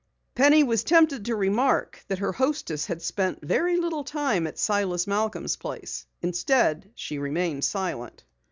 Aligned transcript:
Penny 0.33 0.63
was 0.63 0.83
tempted 0.83 1.25
to 1.25 1.35
remark 1.35 2.03
that 2.07 2.17
her 2.17 2.31
hostess 2.31 2.87
had 2.87 3.03
spent 3.03 3.45
very 3.45 3.77
little 3.77 4.03
time 4.03 4.47
at 4.47 4.57
Silas 4.57 5.05
Malcom's 5.05 5.57
place. 5.57 6.07
Instead 6.23 6.89
she 6.95 7.19
remained 7.19 7.63
silent. 7.63 8.23